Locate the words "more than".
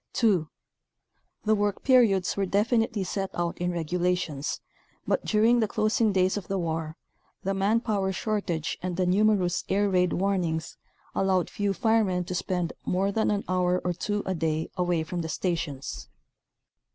12.83-13.29